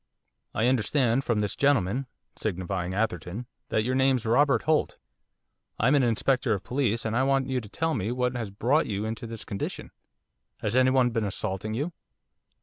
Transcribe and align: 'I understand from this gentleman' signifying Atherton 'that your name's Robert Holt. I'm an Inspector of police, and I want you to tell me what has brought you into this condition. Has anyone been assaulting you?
'I 0.55 0.65
understand 0.65 1.23
from 1.23 1.41
this 1.41 1.55
gentleman' 1.55 2.07
signifying 2.45 2.91
Atherton 2.95 3.45
'that 3.69 3.83
your 3.83 3.93
name's 3.93 4.25
Robert 4.25 4.63
Holt. 4.63 4.97
I'm 5.79 5.93
an 5.93 6.01
Inspector 6.01 6.51
of 6.51 6.63
police, 6.63 7.05
and 7.05 7.15
I 7.15 7.21
want 7.21 7.45
you 7.49 7.61
to 7.61 7.69
tell 7.69 7.93
me 7.93 8.11
what 8.11 8.35
has 8.35 8.49
brought 8.49 8.87
you 8.87 9.05
into 9.05 9.27
this 9.27 9.45
condition. 9.45 9.91
Has 10.61 10.75
anyone 10.75 11.11
been 11.11 11.23
assaulting 11.23 11.75
you? 11.75 11.93